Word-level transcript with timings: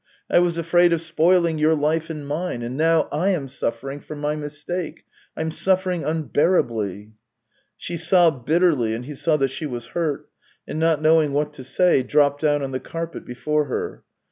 I 0.31 0.39
was 0.39 0.57
afraid 0.57 0.93
of 0.93 1.01
spoiling 1.03 1.59
your 1.59 1.75
life 1.75 2.09
and 2.09 2.27
mine. 2.27 2.63
And 2.63 2.75
now 2.75 3.07
I 3.11 3.29
am 3.29 3.47
suffering 3.47 3.99
for 3.99 4.15
my 4.15 4.35
mistake. 4.35 5.05
I'm 5.37 5.51
suffering 5.51 6.03
unbearably!" 6.03 7.13
She 7.77 7.97
sobbed 7.97 8.47
bitterly, 8.47 8.95
and 8.95 9.05
he 9.05 9.13
saw 9.13 9.37
that 9.37 9.49
she 9.49 9.67
was 9.67 9.89
hurt; 9.93 10.27
and 10.67 10.79
not 10.79 11.03
knowing 11.03 11.33
what 11.33 11.53
to 11.53 11.63
say, 11.63 12.01
dropped 12.01 12.41
down 12.41 12.63
on 12.63 12.71
the 12.71 12.79
carpet 12.79 13.25
before 13.25 13.65
her. 13.65 14.03